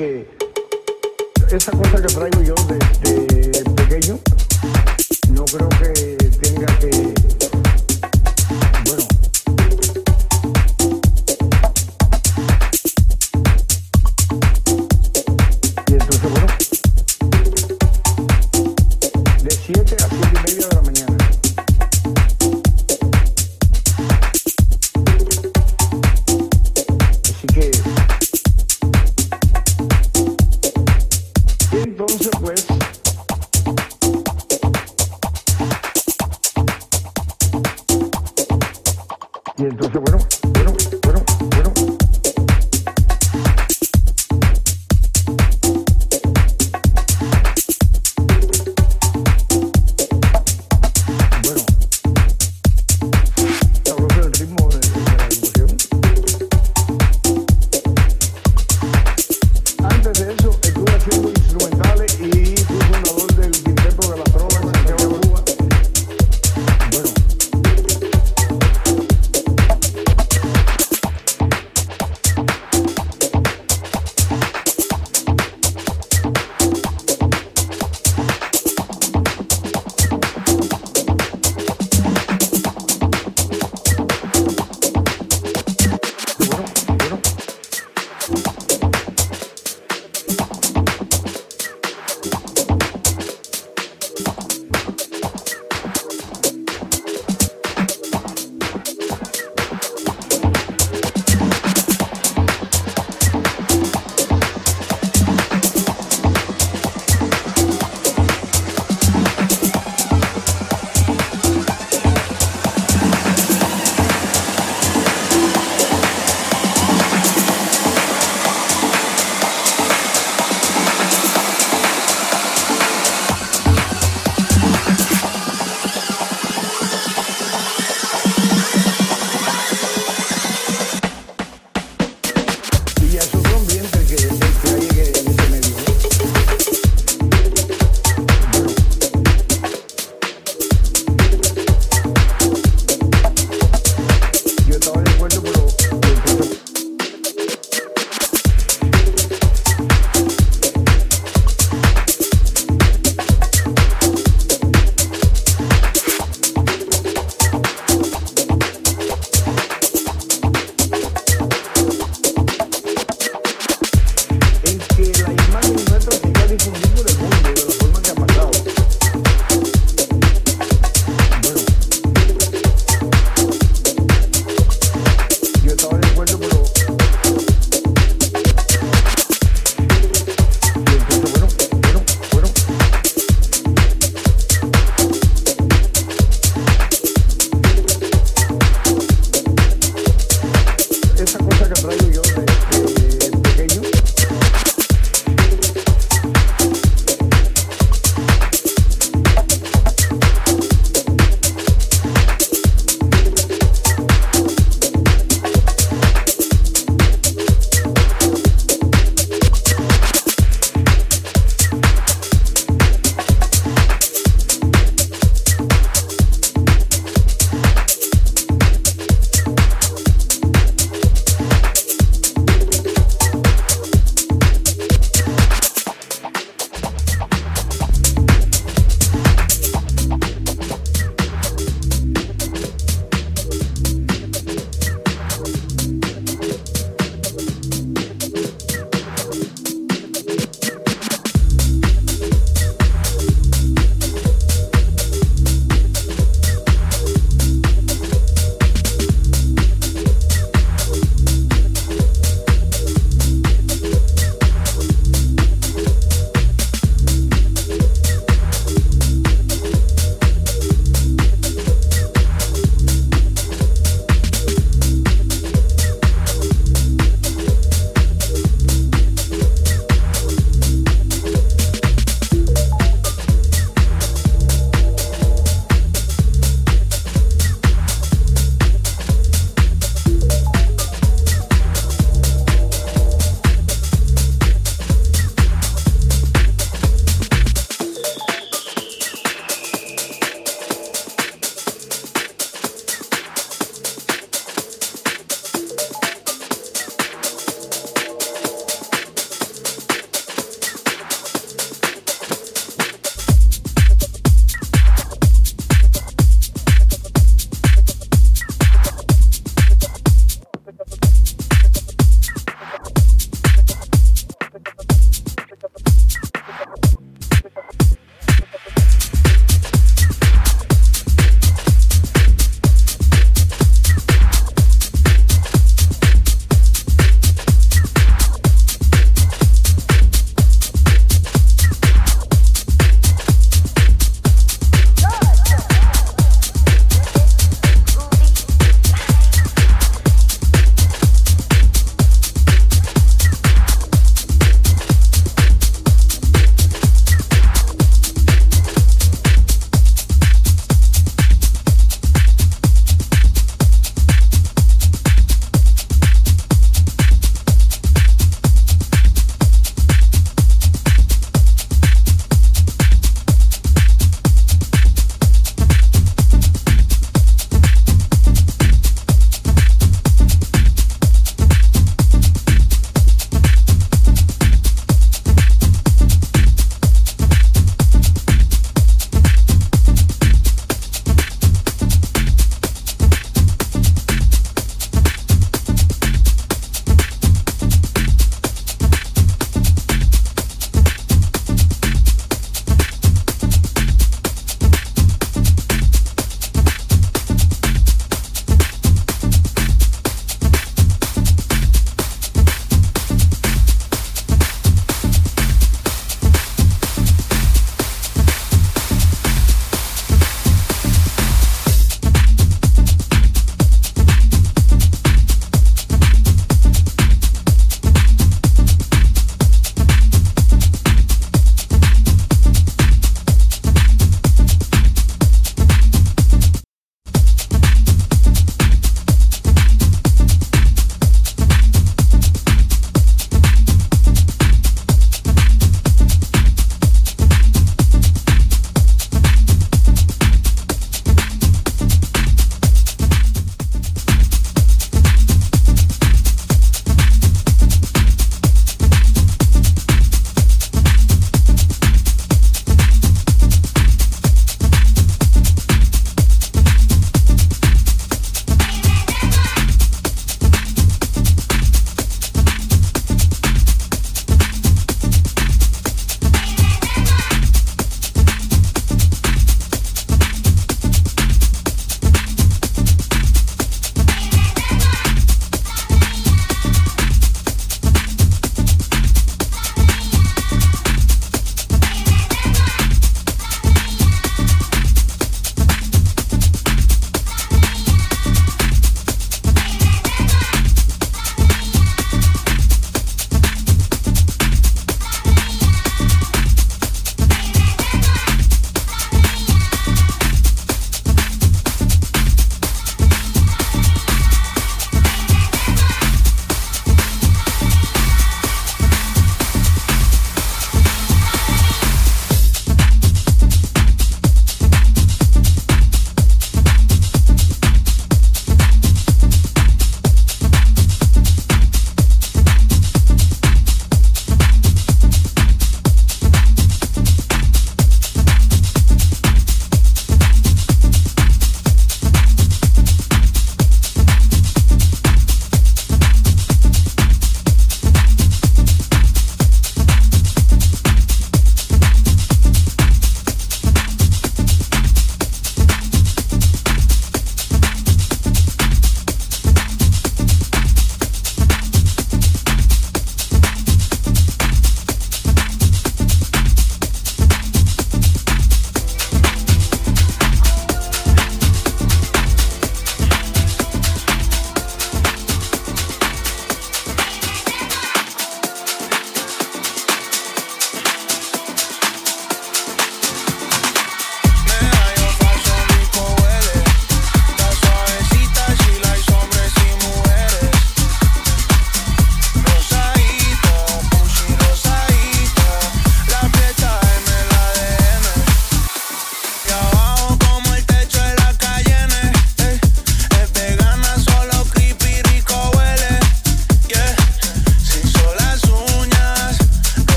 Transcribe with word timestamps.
que 0.00 0.26
esa 1.54 1.72
cosa 1.72 2.00
que 2.00 2.08
traigo 2.14 2.40
yo 2.42 2.54
desde 2.68 3.64
pequeño 3.74 4.18
no 5.28 5.44
creo 5.44 5.68
que 5.68 6.16
tenga 6.40 6.66
que 6.78 7.49